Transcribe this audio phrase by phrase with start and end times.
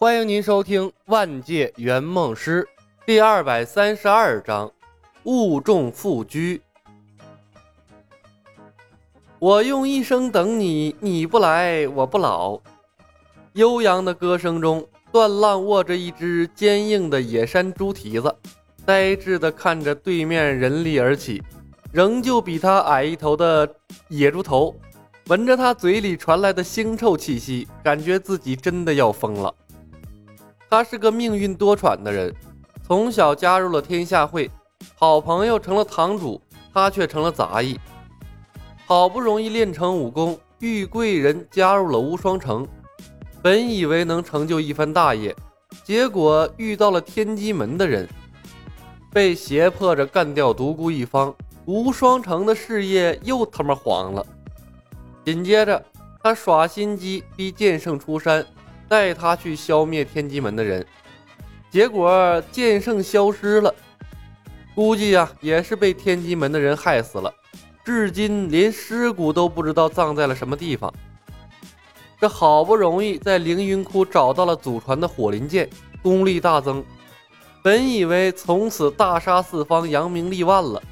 [0.00, 2.62] 欢迎您收听《万界圆梦师》
[3.04, 4.70] 第二百三十二章：
[5.24, 6.62] 物种复居。
[9.40, 12.60] 我用一生等你，你不来我不老。
[13.54, 18.32] 悠扬的歌声中，段浪握着一只坚硬的野山猪蹄子，
[18.86, 21.42] 呆滞地看着对面人力而起，
[21.90, 23.68] 仍旧比他矮一头的
[24.06, 24.76] 野猪头，
[25.26, 29.52] 闻着他嘴里传来的腥臭气息，感觉自己真的要疯了。
[30.70, 32.34] 他是个命运多舛的人，
[32.86, 34.50] 从小加入了天下会，
[34.96, 36.40] 好朋友成了堂主，
[36.74, 37.78] 他却成了杂役。
[38.84, 42.66] 好不容易练成武功，遇贵人加入了无双城，
[43.40, 45.34] 本以为能成就一番大业，
[45.84, 48.06] 结果遇到了天机门的人，
[49.10, 54.26] 被胁迫着干掉独孤一方，无双城的事业又他妈黄了。
[55.24, 55.82] 紧接着，
[56.22, 58.44] 他耍心机逼剑圣出山。
[58.88, 60.84] 带他去消灭天机门的人，
[61.70, 63.74] 结果剑圣消失了，
[64.74, 67.32] 估计呀也是被天机门的人害死了，
[67.84, 70.92] 至今连尸骨都不知道葬在了什么地方。
[72.20, 75.68] 这好不容易在凌云窟找到了祖传的火麟剑，
[76.02, 76.82] 功力大增，
[77.62, 80.82] 本以为从此大杀四方、扬名立万了，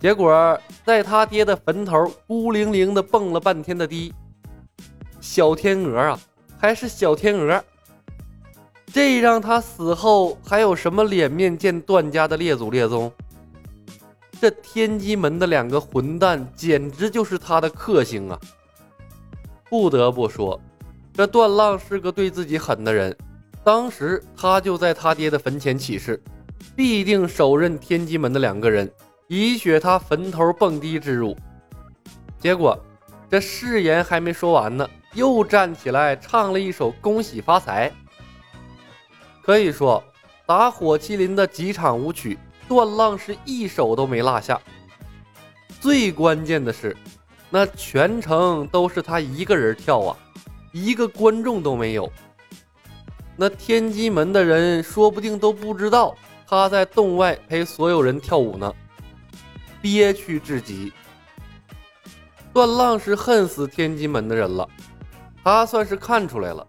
[0.00, 4.12] 结果在他爹的坟头孤零零的蹦了半天的迪，
[5.20, 6.18] 小天鹅啊！
[6.58, 7.62] 还是小天鹅，
[8.86, 13.12] 这让他死后还有什么脸面见段家的列祖列宗？
[14.40, 18.38] 这天机门的两个混蛋简直就是他的克星啊！
[19.70, 20.60] 不得不说，
[21.12, 23.16] 这段浪是个对自己狠的人。
[23.62, 26.22] 当时他就在他爹的坟前起誓，
[26.76, 28.90] 必定手刃天机门的两个人，
[29.28, 31.34] 以雪他坟头蹦迪之辱。
[32.38, 32.78] 结果，
[33.30, 34.86] 这誓言还没说完呢。
[35.14, 37.90] 又站起来唱了一首《恭喜发财》，
[39.42, 40.02] 可以说
[40.44, 42.38] 打火麒麟的几场舞曲，
[42.68, 44.60] 段浪是一首都没落下。
[45.80, 46.96] 最关键的是，
[47.48, 50.16] 那全程都是他一个人跳啊，
[50.72, 52.10] 一个观众都没有。
[53.36, 56.14] 那天机门的人说不定都不知道
[56.46, 58.72] 他在洞外陪所有人跳舞呢，
[59.80, 60.92] 憋屈至极。
[62.52, 64.68] 段浪是恨死天机门的人了。
[65.44, 66.66] 他算是看出来了，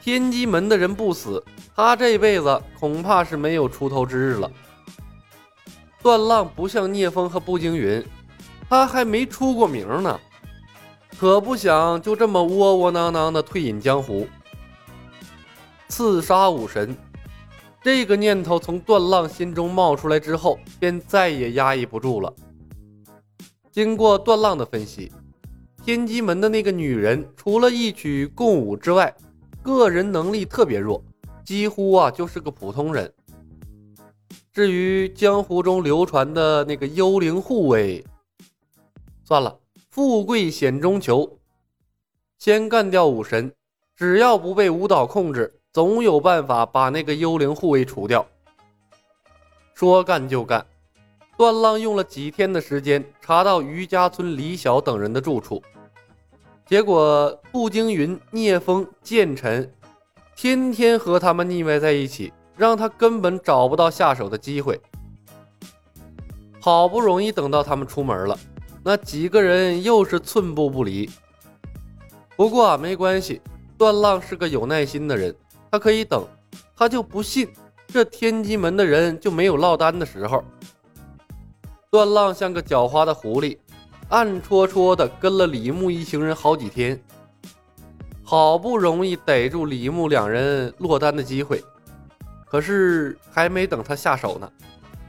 [0.00, 1.42] 天机门的人不死，
[1.74, 4.48] 他这辈子恐怕是没有出头之日了。
[6.00, 8.06] 段浪不像聂风和步惊云，
[8.68, 10.20] 他还没出过名呢，
[11.18, 14.28] 可不想就这么窝窝囊囊的退隐江湖。
[15.88, 16.96] 刺杀武神，
[17.82, 22.32] 这个念头从段浪心中冒出来之后，便再也压抑不住了。
[23.72, 25.10] 经过段浪的分析。
[25.84, 29.14] 天机门的那个女人，除了一曲共舞之外，
[29.62, 31.04] 个人能力特别弱，
[31.44, 33.12] 几乎啊就是个普通人。
[34.50, 38.02] 至于江湖中流传的那个幽灵护卫，
[39.24, 39.58] 算了，
[39.90, 41.38] 富贵险中求，
[42.38, 43.52] 先干掉武神，
[43.94, 48.26] 只要不被舞蹈控制，总有办法把那个幽灵护卫除掉。
[49.74, 50.64] 说干就干，
[51.36, 55.62] 段浪用了几天的时间，查到余家村李晓等人的住处。
[56.66, 59.70] 结果，步惊云、聂风、剑尘，
[60.34, 64.80] 天天和他们腻歪在一起，让他根本找不到下手的机会。
[66.60, 68.38] 好不容易等到他们出门了，
[68.82, 71.10] 那几个人又是寸步不离。
[72.34, 73.42] 不过啊没关系，
[73.76, 75.34] 段浪是个有耐心的人，
[75.70, 76.26] 他可以等。
[76.76, 77.48] 他就不信
[77.88, 80.42] 这天机门的人就没有落单的时候。
[81.90, 83.58] 段浪像个狡猾的狐狸。
[84.10, 87.02] 暗戳戳的跟了李牧一行人好几天，
[88.22, 91.62] 好不容易逮住李牧两人落单的机会，
[92.46, 94.50] 可是还没等他下手呢，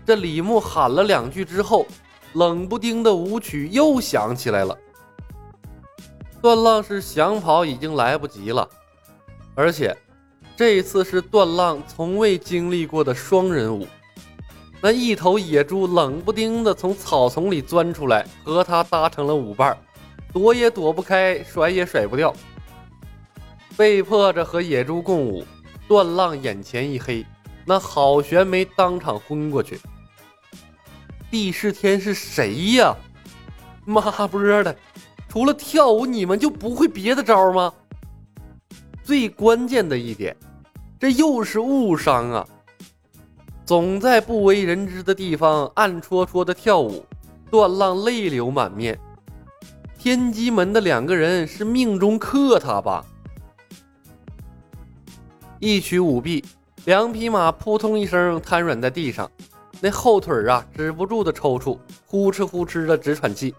[0.06, 1.86] 这李牧喊了两句之后，
[2.34, 4.76] 冷不丁的舞曲又响起来了。
[6.42, 8.68] 段浪是想跑已经来不及了，
[9.56, 9.96] 而且
[10.56, 13.86] 这次是段浪从未经历过的双人舞。
[14.86, 19.78] 那一头野猪冷不丁的从草丛里钻出来，和他搭成了舞伴儿，
[20.32, 22.32] 躲也躲不开，甩也甩不掉，
[23.76, 25.44] 被迫着和野猪共舞。
[25.88, 27.26] 段浪眼前一黑，
[27.66, 29.80] 那好悬没当场昏过去。
[31.32, 32.96] 地势天是谁呀？
[33.86, 34.78] 妈波的，
[35.28, 37.74] 除了跳舞，你们就不会别的招吗？
[39.04, 40.38] 最关键的一点，
[41.00, 42.48] 这又是误伤啊！
[43.66, 47.04] 总在不为人知的地方暗戳戳的跳舞，
[47.50, 49.00] 段浪泪流满面。
[49.98, 53.04] 天机门的两个人是命中克他吧？
[55.60, 56.46] 一曲舞毕，
[56.86, 59.30] 两匹马扑通一声瘫软在地上，
[59.82, 63.56] 那后腿啊止不住的抽搐，呼哧呼哧的直喘气。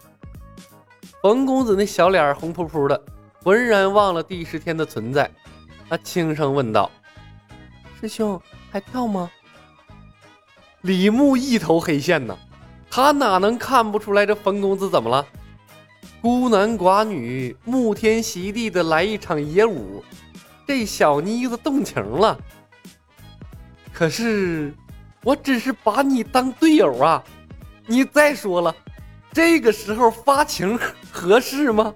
[1.21, 3.03] 冯公子那小脸红扑扑的，
[3.43, 5.29] 浑然忘了第十天的存在。
[5.89, 6.89] 他轻声问道
[8.01, 9.29] ：“师兄，还跳吗？”
[10.87, 12.39] 李牧一头黑线呐，
[12.89, 15.27] 他哪能看不出来这冯公子怎么了？
[16.23, 20.05] 孤男寡女，沐天席地的来一场野舞。
[20.65, 22.39] 这小妮子动情了，
[23.93, 24.73] 可是
[25.25, 27.21] 我只是把你当队友啊！
[27.87, 28.73] 你再说了，
[29.33, 30.79] 这个时候发情
[31.11, 31.93] 合适吗？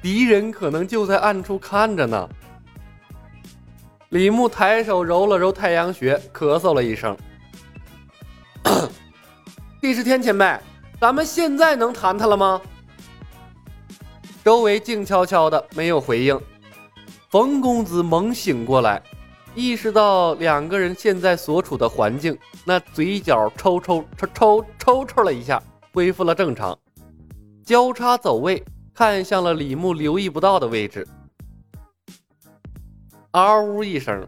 [0.00, 2.28] 敌人可能就在暗处看着呢。
[4.10, 7.16] 李牧抬手揉了揉太阳穴，咳嗽了一声
[9.92, 10.58] ：“第十天前辈，
[10.98, 12.58] 咱们现在能谈谈了吗？”
[14.42, 16.40] 周围静悄悄的，没有回应。
[17.28, 19.02] 冯公子猛醒过来，
[19.54, 25.62] 意识到两个人现在所处的环境，那嘴角抽抽抽抽抽抽了一下，
[25.92, 26.78] 恢复了正常，
[27.62, 31.06] 交叉走位，看向了李牧留意不到的位置。
[33.32, 34.26] 嗷呜一声，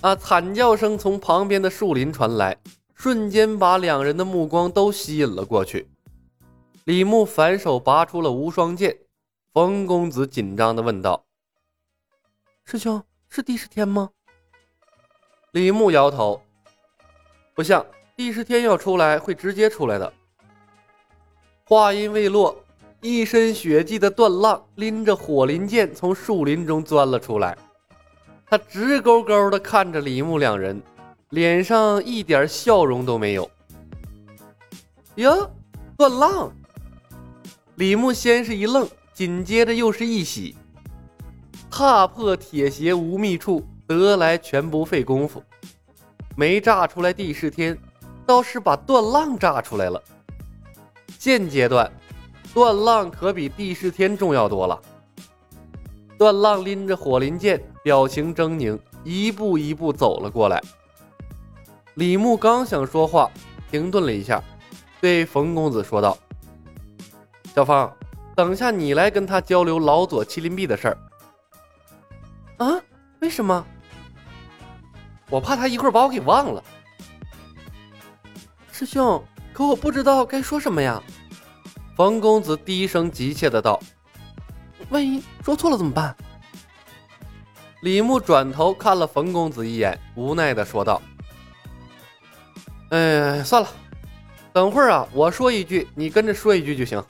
[0.00, 2.56] 啊，惨叫声从旁边的树林传来，
[3.04, 5.86] 瞬间把两人的目光都吸引了过去。
[6.84, 8.96] 李牧反手拔出了无双剑，
[9.52, 11.22] 冯公子紧张地问道。
[12.64, 14.08] 师兄是第十天吗？
[15.52, 16.40] 李牧摇头，
[17.52, 17.84] 不像
[18.16, 20.10] 第十天要出来会直接出来的。
[21.66, 22.56] 话音未落，
[23.02, 27.54] 一身血迹的段浪拎着火麟剑从树林中钻了出来，
[28.46, 30.82] 他直勾勾的看着李牧两人，
[31.34, 33.50] 脸上一点笑容都没有。
[35.16, 35.50] 哟，
[35.96, 36.52] 段浪！
[37.74, 40.54] 李牧先是一愣，紧接着又是一喜。
[41.68, 45.42] 踏破铁鞋无觅处，得来全不费工夫。
[46.36, 47.76] 没炸出来地势天，
[48.24, 50.00] 倒是把段浪炸出来了。
[51.18, 51.90] 现阶段，
[52.54, 54.80] 段浪可比地势天重要多了。
[56.16, 60.62] 段浪拎着火麟剑，表情狰狞，一步一步走了过来。
[61.94, 63.30] 李牧刚想说话，
[63.70, 64.42] 停顿了一下，
[65.00, 66.18] 对冯公子说道
[67.54, 67.92] ：“小芳，
[68.34, 70.98] 等下你来跟他交流老左麒麟臂的事儿。”
[72.58, 72.80] 啊？
[73.20, 73.64] 为什么？
[75.30, 76.62] 我怕他一会儿把我给忘了。
[78.72, 81.00] 师兄，可我不知道该说什么呀。
[81.96, 83.80] 冯公子低声急切的道
[84.90, 86.14] ：“万一说错了怎么办？”
[87.82, 91.00] 李牧转头看了冯公子一眼，无奈的说道
[92.90, 93.68] ：“哎，算了，
[94.52, 97.02] 等会儿啊，我说一句，你跟着说一句就行。”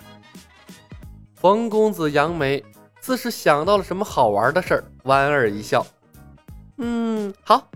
[1.35, 2.65] 冯公子扬眉。
[3.06, 5.87] 似是想到了什么好玩的事儿，莞尔一笑。
[6.79, 7.69] 嗯，好。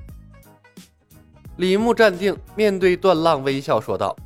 [1.58, 4.16] 李牧站定，面对段浪微笑说道：“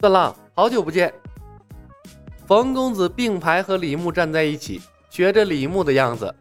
[0.00, 1.12] 段浪，好久不见。”
[2.46, 4.80] 冯公子并排和李牧站在一起，
[5.10, 6.32] 学着李牧的样子。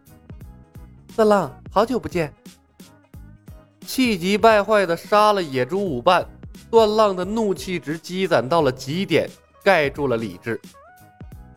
[1.15, 2.31] 段浪，好久不见。
[3.83, 6.25] 气急败坏的杀了野猪舞伴，
[6.71, 9.30] 段浪的怒气值积攒到了极点，
[9.63, 10.59] 盖住了理智。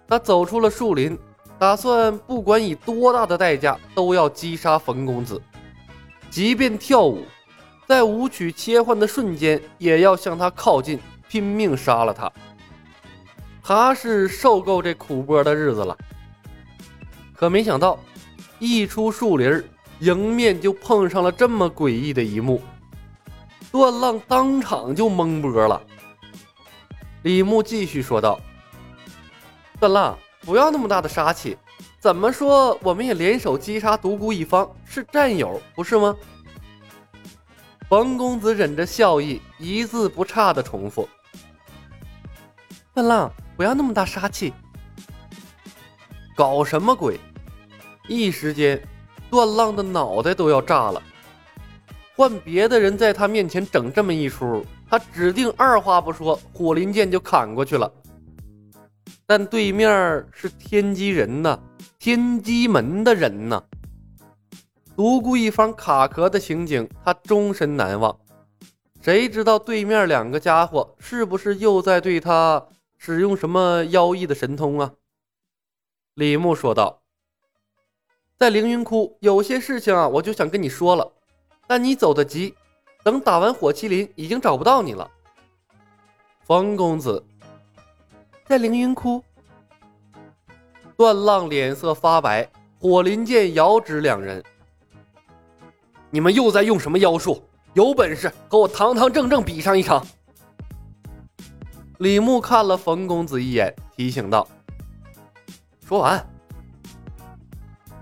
[0.08, 1.16] 他走出了树林。
[1.58, 5.40] 打算不管以多大的代价都要击杀冯公子，
[6.28, 7.24] 即便跳舞，
[7.88, 12.30] 在舞曲切换的瞬间也要向他靠近，拼命杀了他。
[13.62, 15.96] 他是受够这苦波的日子了。
[17.34, 17.98] 可没想到，
[18.58, 19.64] 一出树林，
[20.00, 22.62] 迎面就碰上了这么诡异的一幕，
[23.70, 25.82] 段浪当场就懵波了。
[27.22, 28.40] 李牧继续说道
[29.80, 31.58] ：“段浪。”不要那么大的杀气，
[31.98, 36.14] 怎么说我们也联手击杀独孤一方，是战友不是吗？
[37.88, 41.08] 冯公子忍着笑意，一字不差的重复
[42.94, 44.52] ：“段浪，不要那么大杀气，
[46.36, 47.18] 搞什么鬼？”
[48.06, 48.80] 一时间，
[49.30, 51.02] 段浪的脑袋都要炸了。
[52.14, 57.92] 换别的人在他面前整这么一出，他指定二话不说，火灵剑就砍过去了。
[59.26, 61.58] 但对面是天机人呐，
[61.98, 63.62] 天机门的人呐。
[64.96, 68.16] 独孤一方卡壳的情景，他终身难忘。
[69.02, 72.66] 谁知道对面两个家伙是不是又在对他
[72.96, 74.92] 使用什么妖异的神通啊？
[76.14, 77.02] 李牧说道
[78.38, 81.10] ：“在凌云窟有些事情啊，我就想跟你说了，
[81.66, 82.54] 但你走得急，
[83.02, 85.10] 等打完火麒麟，已经找不到你了。”
[86.44, 87.24] 冯公子。
[88.46, 89.24] 在凌云窟，
[90.96, 94.44] 段浪脸色发白，火灵剑遥指两人。
[96.10, 97.42] 你们又在用什么妖术？
[97.72, 100.06] 有本事和我堂堂正正比上一场！
[101.98, 104.46] 李牧看了冯公子一眼，提醒道
[105.88, 106.24] ：“说完。”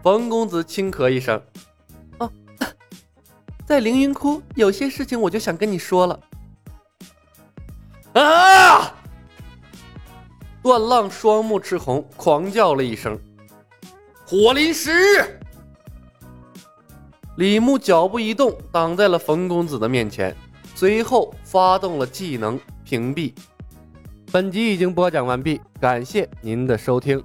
[0.04, 1.40] 冯公子轻咳一声
[2.20, 2.30] ：“哦，
[3.64, 6.20] 在凌云窟有些事情，我就想跟你说了。”
[8.12, 8.94] 啊！
[10.62, 13.18] 段浪双目赤红，狂叫了一声
[14.28, 15.40] ：“火灵石！”
[17.38, 20.36] 李牧脚步一动，挡在了冯公子的面前，
[20.74, 23.32] 随后发动了技能屏蔽。
[24.30, 27.24] 本集已经播讲完毕，感谢您的收听。